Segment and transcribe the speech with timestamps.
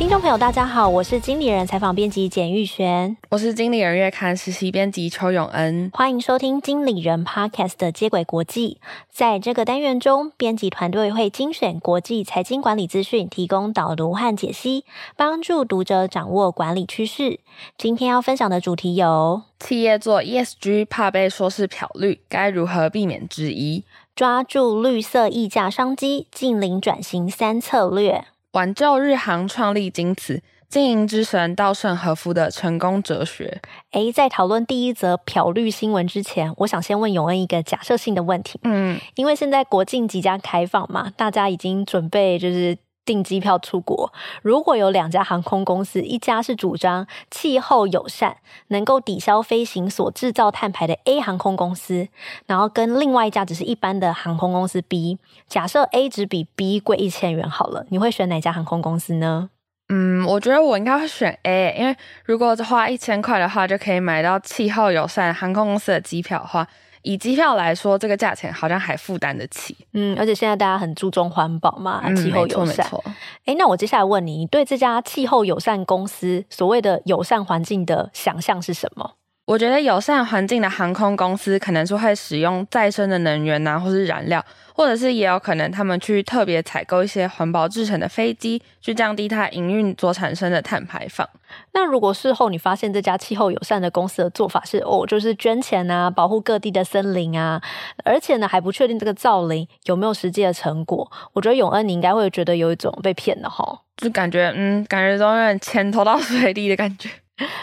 [0.00, 8.78] 听众朋友，大家好，我是经理人采访编辑简玉璇，我是经理人月刊实习编辑邱永恩，欢迎收听经理人 Podcast 的接轨国际。
[9.10, 14.86] 在这个单元中，编辑团队会精选国际财经管理资讯，提供导读和解析，
[15.16, 17.40] 帮助读者掌握管理趋势。
[17.76, 23.84] 今天要分享的主题有：企业做 ESG 怕被说是漂绿，该如何避免之一？
[24.16, 28.24] 抓住绿色溢价商机，净零转型三策略。
[28.52, 33.60] 挽救日航创立经此，经营之神稻盛和夫的成功哲学。
[33.92, 38.58] 诶，在讨论第一则漂绿新闻之前，我想先问永恩一个假设性的问题。
[38.64, 42.76] 嗯，因为现在国境即将开放嘛，大家已经准备就是。
[43.10, 48.36] 订机票出国，如果有两家航空公司，一家是主张气候友善，
[48.68, 52.06] 能够抵消飞行所制造碳排的 A 航空公司，
[52.46, 59.50] 然后跟另外一家只是一般的航空公司 B，假设 A 只比 B 贵一千元好了，你会选哪家航空公司呢？
[59.88, 66.68] 嗯，我觉得我应该会选 A，因为如果花一千块的话，就可以买到气候友善航空公司的机票的话。
[67.02, 69.76] 以机票来说，这个价钱好像还负担得起。
[69.92, 72.66] 嗯，而且现在大家很注重环保嘛，嗯、气候友善。
[72.66, 73.04] 没错，没错。
[73.46, 79.12] 诶，那我接下来问你，你对这家气候友善公司所谓的友善环境的想象是什么？
[79.50, 84.40] 我觉得友善环境的航空公司可能是会使用再生的能源呐、啊，或是燃料，
[84.72, 91.28] 或者是也有可能他们去特别采购一些环保制成的飞机，去降低它营运所产生的碳排放。
[91.72, 97.60] 那如果事后你发现这家气候友善的公司的做法是哦，就是捐钱啊，保护各地的森林啊，
[98.04, 107.10] 而且呢还不确定这个造林有没有实际的成果，我觉得永恩你应该会觉得有一种被骗的哈，就感觉嗯，感觉都有点钱投到水里的感觉。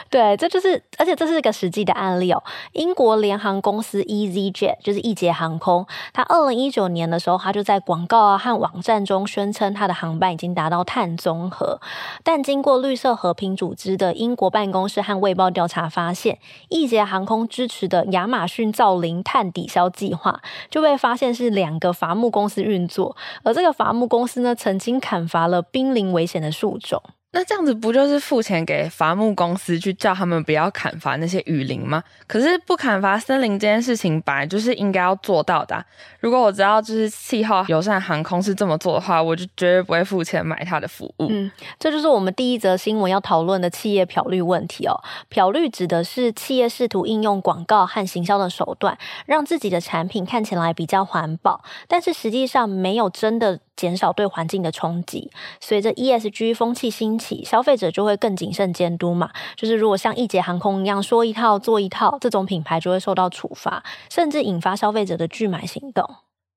[0.09, 2.41] 对，这就是，而且这是一个实际的案例哦。
[2.73, 11.81] 英国联航公司 EasyJet 就是易捷航空，它二零一九年的时候，它就在广告啊和网站中宣称它的航班已经达到碳中和。
[12.23, 16.39] 但经过绿色和平组织的英国办公室和卫报调查发现，
[16.69, 27.01] 易捷航空支持的亚马逊造林碳抵消计划就被发现是两个伐木公司运作，而这个伐木公司呢，曾经砍伐了濒临危险的树种。
[27.37, 32.03] 那这样子不就是付钱给伐木公司去叫他们不要砍伐那些雨林吗？
[32.25, 35.85] 可是不砍伐森林这件事情本来就是应该要做到的。
[36.19, 41.27] 如果我知道就是气候友善航空是这么做的话，我就绝对不会付钱买他的服务。
[41.29, 44.99] 嗯，这就是我们第一则新闻要讨论的企业漂绿问题哦。
[45.29, 48.97] 漂绿指的是企业试图应用广告和行销的手段，
[49.27, 55.31] 让自己的产品看起来比较环保，但是实际上没有真的减少对环境的冲击。
[55.61, 59.29] 随着 ESG 风气兴起，消费者就会更谨慎监督嘛。
[59.55, 66.03] 就是如果像易捷航空一样说一套做一套，这种品牌就会受到处罚，甚至引发消费者的拒买行动。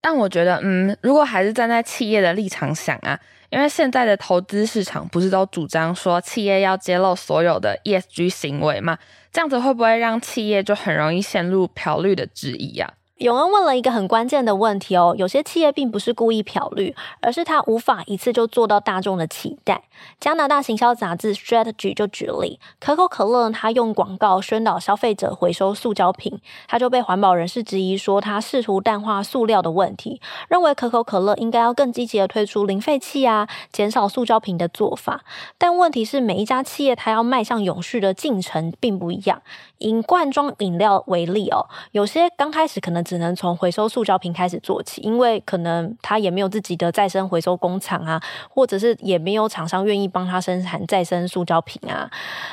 [0.02, 3.20] 但我觉得，嗯，如果还是站在企业的立场想啊，
[3.50, 8.96] 因为现在的投资市场不是都主张说企业要揭露所有的 ESG 行为嘛？
[9.30, 12.94] 这样子会不会让企业就很容易陷入漂绿的质疑呀？
[13.20, 19.82] 永恩问了一个很关键的问题哦，有些企业并不是故意漂绿，而是他无法一次就做到大众的期待。
[20.18, 35.20] 加拿大行销杂志 Strategy 就举例，可口可乐他用广告宣导消费者回收塑胶瓶，他就被环保人士质疑说他试图淡化塑料的问题，认为可口可乐应该要更积极的推出零废弃啊，减少塑胶瓶的做法。
[35.58, 39.42] 但问题是，每一家企业它要迈向永续的进程并不一样。
[39.80, 52.10] 以罐装饮料为例哦，有些刚开始可能只能从回收塑胶瓶开始做起，因为可能他也没有自己的再生回收工厂啊，或者是也没有厂商愿意帮他生产再生塑胶瓶啊。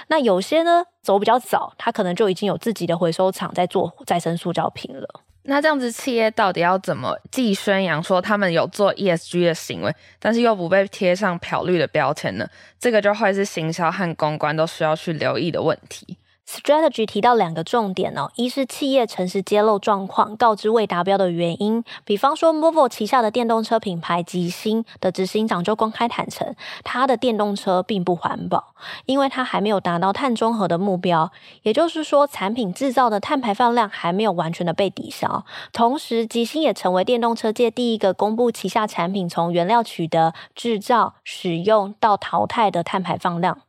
[0.07, 5.21] 那有些呢，走比较早，他可能就已经有自己的回收厂在做再生塑胶瓶了。
[5.49, 12.47] 那这样子，企业到底要怎么既宣扬说他们有做 ESG 的行为，但是又不被贴上漂绿的标签呢？
[12.79, 16.17] 这个就会是行销和公关都需要去留意的问题。
[16.47, 21.83] Strategy 提到两个重点哦，一是企业诚实揭露状况，告知未达标的原因。
[22.05, 26.55] 比方说，Volvo 旗下的电动车品牌吉星的执行长就公开坦承，
[26.85, 28.73] 他的电动车并不环保，
[29.05, 31.29] 因为他还没有达到碳中和的目标。
[31.63, 35.45] 也就是说，产品制造的碳排放量还没有完全的被抵消。
[35.73, 43.59] 同时，吉星也成为电动车界第一个公布旗下产品从原料取得、制造、使用到淘汰的碳排放量。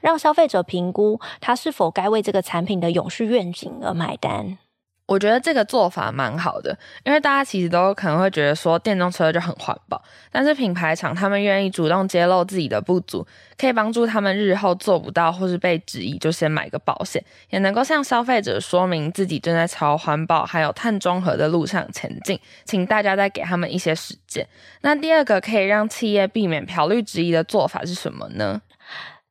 [0.00, 4.58] 让消费者评估他是否该为这个产品的永续愿景而买单。
[5.06, 10.00] 我觉得这个做法蛮好的，因为大家其实都可能会觉得说电动车就很环保，
[10.30, 13.26] 但是品牌厂他们愿意主动揭露自己的不足，
[13.58, 22.38] 可以帮助他们日后做不到或是被质疑，就先买个保险，也能够向消费者说明自己正在朝环保还有碳中和的路上前进。
[22.64, 24.46] 请大家再给他们一些时间。
[24.80, 28.62] 那第二个可以让企业避免漂绿质疑的做法是什么呢？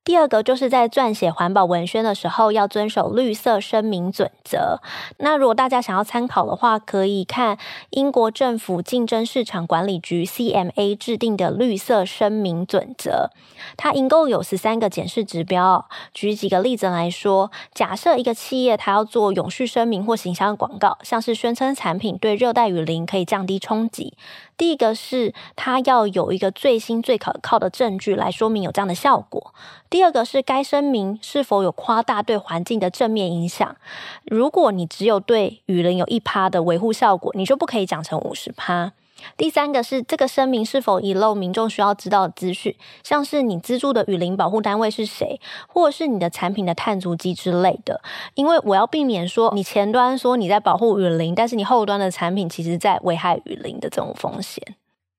[0.04, 4.80] 第二个就是在撰写环保文宣的时候要遵守绿色声明准则。
[5.20, 7.60] 那如果大家想要参考的话，可以看
[7.92, 13.30] 英国政府竞争市场管理局 CMA 制定的绿色声明准则。
[13.78, 15.88] 它一共有十三个检视指标。
[16.16, 24.18] 举几个例子来说，假设一个企业它要做永续声明或形象广告，像是宣称产品对热带雨林可以降低冲击。
[24.58, 29.54] 第一个是它要有一个最新最可靠的证据来说明有这样的效果。
[29.92, 33.76] 第二个是该声明是否有夸大对环境的正面影响。
[34.24, 38.94] 如果你只有对雨林有一趴的维护效果，你就不可以讲成五十趴。
[39.36, 42.74] 第三个是这个声明是否遗漏民众需要知道的资讯，
[43.04, 48.02] 像是你资助的雨林保护单位是谁，或是你的产品的碳足迹之类的。
[48.36, 54.64] 因为我要避免说你前端说你在保护雨林，但是你后端的产品其实在危害雨林的这种风险。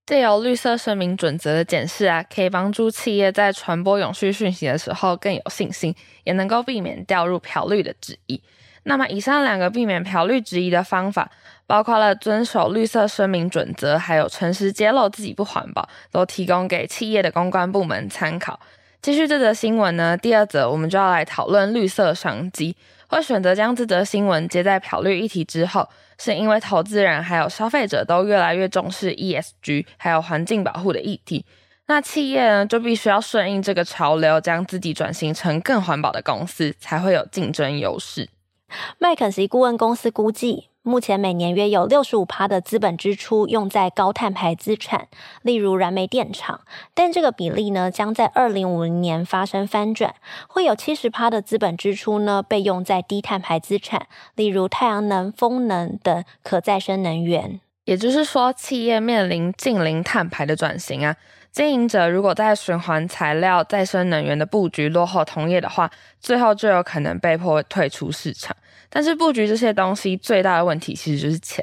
[0.05, 5.95] 借由绿色声明准则的检视啊，可以帮助企业在传播永续讯息的时候更有信心，
[6.25, 8.43] 也能够避免掉入漂绿的质疑。
[8.83, 11.31] 那么，以上两个避免漂绿质疑的方法，
[11.69, 18.59] 包括了遵守绿色声明准则，还有诚实揭露自己不环保，都提供给企业的公关部门参考。
[19.01, 22.75] 继续这则新闻呢，第二则我们就要来讨论绿色商机。
[23.17, 25.88] 会选择将这则新闻接在漂绿议题之后，
[26.19, 31.44] 是因为投资人还有消费者都越来越重视 ESG，还有环境保护的议题。
[31.88, 38.29] 那企业呢，就必须要顺应这个潮流，将自己转型成更环保的公司，才会有竞争优势。
[38.99, 45.09] 麦肯锡顾问公司估计，目前每年约有六十五趴的资本支出用在高碳排资产，
[45.43, 46.61] 例如燃煤电厂。
[46.95, 50.15] 但这个比例呢，将在二零五零年发生翻转，
[50.49, 57.61] 会有七十趴的资本支出呢被用在低碳排资产，例如太阳能、风能等可再生能源。
[57.85, 61.17] 也就是说，企业面临近零碳排的转型啊。
[61.53, 68.57] 经营者如果在循环材料、再生能源的布局落后同业的话，最后就有可能被迫退出市场。
[68.89, 71.63] 但是布局这些东西最大的问题其实就是钱。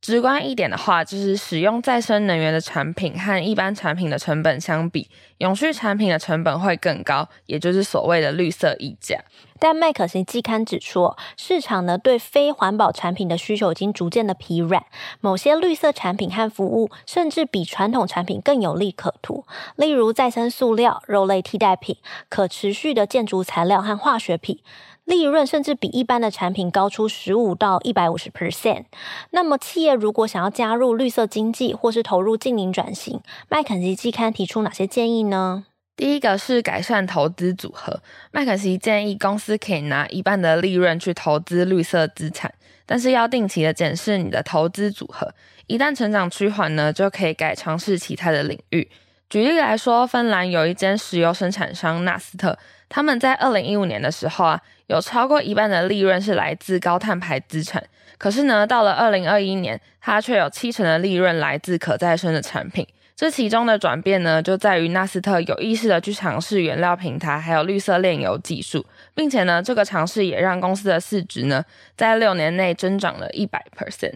[0.00, 9.18] 直观一点的话，就是使用再生能源的产品和一般产品的成本相比，永续产品的成本会更高，也就是所谓的绿色溢价。
[9.60, 14.84] 但麦肯锡季刊指出，市场呢对非环保产品的需求已经逐渐的疲软，
[15.20, 19.44] 某些绿色产品和服务甚至比传统产品更有利可图，
[19.74, 21.96] 例如再生塑料、肉类替代品、
[22.28, 24.60] 可持续的建筑材料和化学品。
[25.08, 28.84] 利润甚至比一般的产品高出十五到一百五十 percent。
[29.30, 35.64] 那么，企业如果想要加入绿色经济或是投入净零转型，麦肯锡季刊提出哪些建议呢？
[35.96, 38.02] 第一个是改善投资组合。
[38.32, 42.52] 麦肯锡建议公司可以拿一半的利润去投资绿色资产，
[42.84, 45.32] 但是要定期的检视你的投资组合。
[45.66, 48.86] 一旦成长趋缓呢，就可以改尝试其他的领域。
[49.30, 52.58] 举例来说，芬兰有一间石油生产商纳斯特，
[52.88, 57.82] 他们在二零一五年的时候啊，有超过一半的利润是来自高碳排资产。
[58.16, 62.86] 可是呢，到了二零二一年，它却有七成的利润来自可再生的产品。
[63.14, 71.64] 这其中的转变呢，就在于纳斯特有意识的去尝试原料平台，还有绿色炼油技术，并且呢，这个尝试也让公司的市值呢，
[71.96, 74.14] 在六年内增长了一百 percent。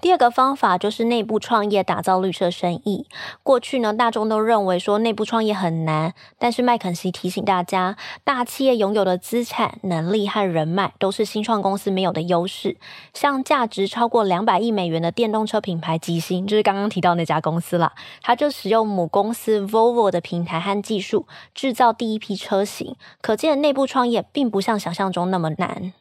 [0.00, 3.06] 第二个方法就是内部创业，打造绿色生意。
[3.42, 12.76] 过去呢，大众都认为说内部创业很难，但是麦肯锡提醒大家，大企业拥有的资产、能力和人脉都是新创公司没有的优势。
[13.12, 22.96] 像价值超过两百亿美元的电动车品牌极星，就是刚刚提到那家公司啦，它就使用母公司 Volvo 的平台和技术制造第一批车型。
[23.20, 25.92] 可见内部创业并不像想象中那么难。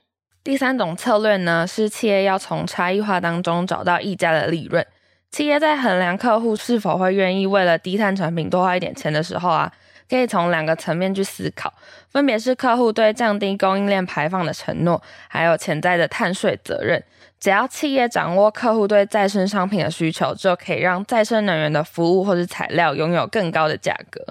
[0.43, 4.85] 第三种策略呢，是企业要从差异化当中找到溢价的利润。
[5.31, 9.71] 企业在衡量客户是否会愿意为了低碳产品多花一点钱的时候啊，
[10.09, 11.73] 可以从两个层面去思考，
[12.12, 17.01] 分别是客户对降低供应链排放的承诺，还有潜在的碳税责任。
[17.39, 24.21] 只要企业掌握客户对再生商品的需求，就可以让再生能源的服务或是材料拥有更高的价格。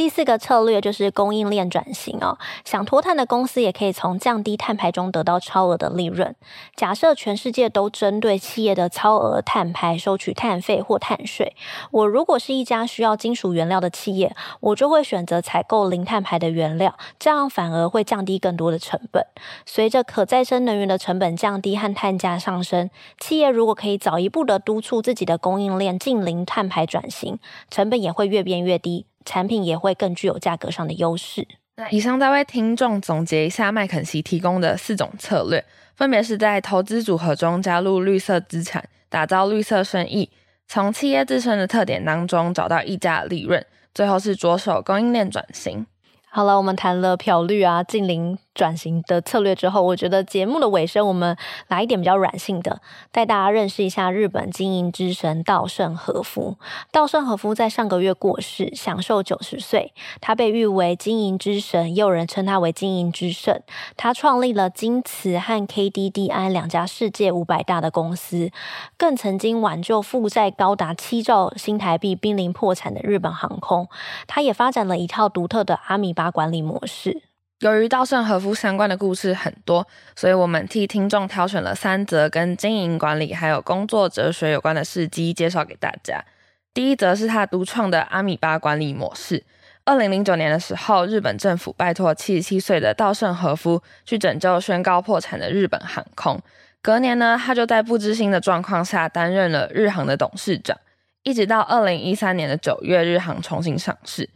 [0.00, 2.38] 第四个策略就是供应链转型哦。
[2.64, 6.34] 想脱碳的公司也可以从降低碳排中得到超额的利润。
[6.74, 11.54] 假设全世界都针对企业的超额碳排收取碳费或碳税，
[11.90, 19.26] 我如果是一家需要金属原料的企业，我就会选择采购零碳排的原料，这样反而会降低更多的成本。
[19.66, 22.88] 随着可再生能源的成本降低和碳价上升，
[23.18, 27.38] 企业如果可以早一步的督促自己的供应链近零碳排转型，
[27.70, 29.04] 成本也会越变越低。
[29.30, 31.46] 产品也会更具有价格上的优势。
[31.76, 40.28] 那以上再为听众总结一下麦肯锡提供的四种策略，分别是在投资组合中加入绿色资产，打造绿色生意，
[40.66, 45.86] 从企业自身的特点当中找到溢价利润，最后是着手供应链转型。
[46.28, 48.36] 好了，我们谈了漂绿啊、近零。
[48.54, 51.36] 转型的策略之后，我觉得节目的尾声，我们
[51.68, 52.80] 来一点比较软性的，
[53.12, 56.58] 带大家认识一下日本经营之神稻盛和夫。
[56.90, 59.92] 稻盛和夫在上个月过世，享寿九十岁。
[60.20, 63.62] 他被誉为经营之神，也有人称他为经营之圣。
[63.96, 68.50] 他创立了京瓷和 KDDI 两家世界五百大的公司，
[68.96, 73.88] 更曾经挽救负债高达七兆新台币、濒临破产的日本航空。
[74.26, 77.29] 他也发展了一套独特的阿米巴管理模式。
[77.60, 79.86] 由于稻盛和夫相关的故事很多，
[80.16, 86.24] 所以我们替听众挑选了三则跟经营管理还有工作哲学有关的事迹，介绍给大家。
[86.72, 89.44] 第一则是他独创的阿米巴管理模式。
[89.84, 96.40] 二零零九年的时候，日本政府拜托七十七岁的稻盛和夫去拯救宣告破产的日本航空。
[96.80, 100.78] 隔年呢，他就在不知心的状况下担任了日航的董事长，
[101.24, 104.30] 一直到二零一三年的九月，日航重新上市。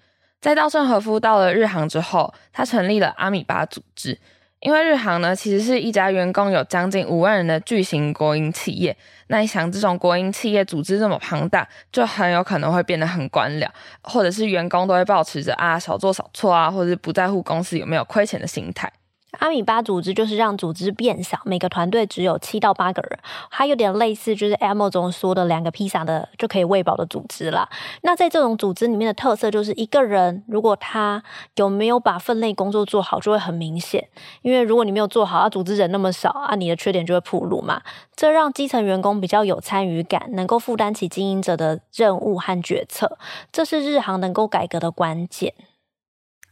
[0.45, 4.21] 在稻盛和夫到了日航之后，他成立了阿米巴组织。
[4.61, 8.95] 因为日航呢，其实是一家员工有将近五万人的巨型国营企业。
[9.29, 13.67] 那你想，这种国营企业组织这么庞大，就很有可能会变得很官僚，
[14.03, 18.93] 或者是员工都会保持着啊少做少错啊，或者是不在乎公司有没有亏钱的心态。
[19.39, 23.19] 阿米巴组织就是让组织变小，每个团队只有七到八个人，
[23.51, 27.69] 它有点类似就是 Amazon 说的两个披萨的就可以喂饱的组织啦。
[28.03, 31.23] 那在这种组织里面的特色就是一个人如果他
[31.57, 34.09] 有没有把分内工作做好，就会很明显。
[34.43, 37.83] 因为如果你没有做好，啊，组织人那么少啊，你的缺点就会暴露嘛。
[38.17, 43.19] 这让基层员工比较有参与感，能够负担起经营者的任务和决策，
[43.51, 45.55] 这是日航能够改革的关键。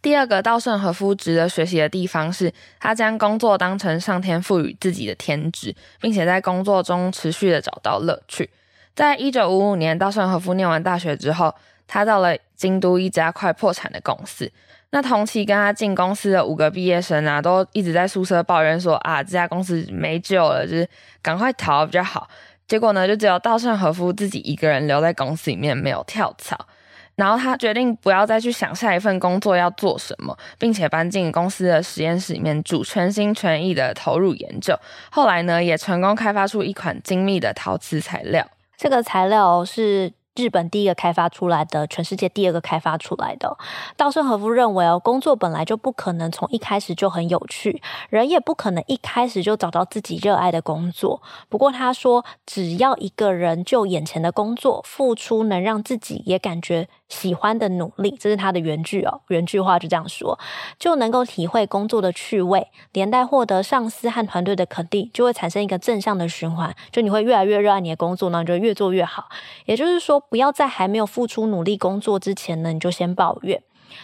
[0.02, 8.50] 第二个稻盛和夫值得学习的地方是，他将工作当成上天赋予自己的天职，并且在工作中持续的找到乐趣。
[8.96, 11.54] 在一九五五年，稻盛和夫念完大学之后，
[11.86, 14.50] 他到了京都一家快破产的公司。
[14.90, 20.86] 那同期跟他进公司的五个毕业生啊，都一直在宿舍抱怨说啊，这家公司没救了，就是
[21.22, 22.28] 赶快逃比较好。
[22.66, 26.66] 结果呢，就只有稻盛和夫自己一个人留在公司里面，没有跳槽。
[27.14, 34.74] 然后他决定不要再去想下一份工作要做什么，并且搬进公司的实验室里面住，全心全意的投入研究。
[35.10, 38.46] 后来呢，也成功开发出一款精密的陶瓷材料。
[38.76, 40.12] 这个材料是。
[40.34, 43.54] 日本第一个开发出来的，全世界第二个开发出来的。
[43.98, 51.20] 稻盛和夫认为哦，工作本来就不可能从一开始就很有趣，人也不可能一开始就找到自己热爱的工作。
[51.50, 60.38] 不过他说，只要一个人就眼前的工作付出能让自己也感觉喜欢的努力，这是他的原句哦，原句话就这样说，
[60.78, 69.28] 就能够体会工作的趣味，连带获得上司和团队的肯定，就会产生一个正向的循环，就你会越来越热爱你的工作，那你就越做越好。
[69.66, 70.22] 也就是说。
[70.32, 73.62] 不要在还没有付出努力工作之前呢，你就先抱怨，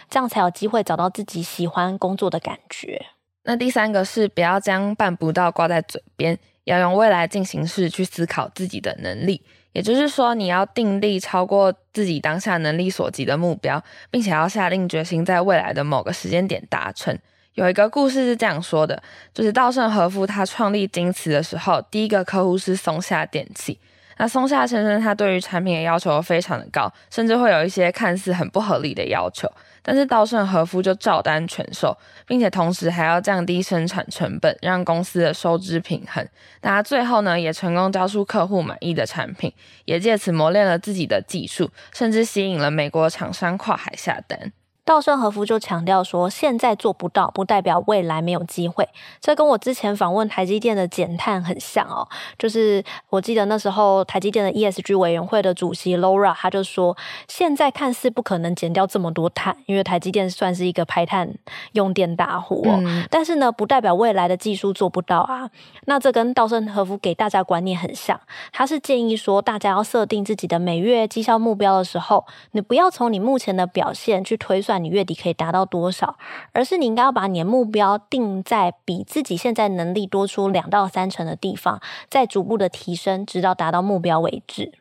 [0.09, 3.03] 这样才有机会找到自己喜欢工作的感觉。
[3.45, 9.41] 那第三个是不要将办不到挂在嘴边，要用未来进行式去思考自己的能力。
[9.71, 17.17] 也就是说，你要定立超过自己当下能力所及的目标，并且要下定决心在未来的某个时间点达成。
[17.53, 19.01] 有一个故事是这样说的，
[19.33, 23.79] 就是稻盛和夫他创立京瓷的时候，第一个客户是松下电器。
[24.19, 29.49] 那松下先生他对于产品的要求非常的高，甚至会有一些看似很不合理的要求，
[29.81, 31.97] 但是稻盛和夫就照单全收，
[32.27, 36.27] 并且同时还要降低生产成本，让公司的收支平衡。
[36.61, 39.53] 那他最后呢，也成功交出客户满意的产品，
[39.85, 44.51] 也借此磨练了自己的技术，甚至吸引了美国厂商跨海下单。
[44.89, 48.89] 稻盛和夫就强调说，现在做不到，不代表未来没有机会。
[49.21, 52.07] 这跟我之前访问台积电的减碳很像哦。
[52.39, 61.35] 就是我记得那时候台积电的 ESG 委员会的主席 Laura，他就说，现在看似不可能减掉这么多碳，因为台积电算是一个排碳
[61.73, 62.79] 用电大户哦。
[62.83, 63.05] 嗯。
[63.11, 65.51] 但是呢，不代表未来的技术做不到啊。
[65.85, 68.19] 那这跟稻盛和夫给大家观念很像，
[68.51, 74.78] 他是建议说，大家要设定自己的每月绩效目标的时候，你不要从你目前的表现去推算。
[74.79, 76.17] 你月底可以达到多少，
[76.53, 84.71] 而是你应该要把你的目标定在比自己现在能力多出两到三成的地方，再逐步的提升，直到达到目标为止。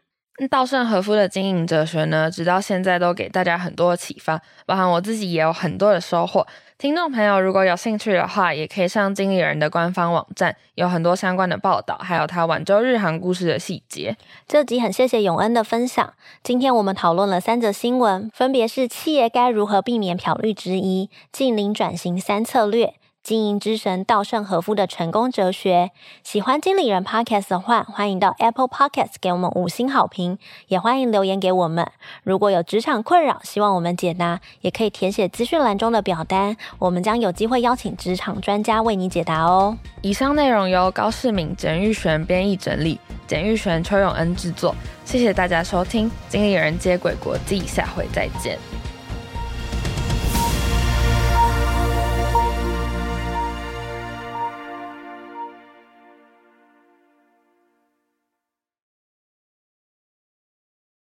[0.48, 6.46] 稻盛和夫的经营哲学呢，直到现在都给大家很多的启发，包含我自己也有很多的收获。
[6.78, 14.16] 听众朋友如果有兴趣的话，也可以上经理人的官方网站，有很多相关的报道，还有他晚周日航故事的细节。
[14.46, 16.14] 这集很谢谢永恩的分享。
[16.44, 22.94] 今天我们讨论了三则新闻，分别是企业该如何避免漂绿之一、近零转型三策略。
[23.28, 25.90] 经营之神稻盛和夫的成功哲学。
[26.24, 31.86] 喜欢经理人 Podcast 的话，欢迎到 Apple Podcast 给我们五星好评，也欢迎留言给我们。
[32.22, 39.76] 如果有职场困扰，希望我们解答，也可以填写资讯栏中的表单，我们将有机会邀请职场专家为你解答哦。
[40.00, 44.74] 以上内容由高世敏、简玉璇编译整理，简玉璇、邱永恩制作。
[45.04, 48.58] 谢谢大家收听《经理人接轨国际》，下回再见。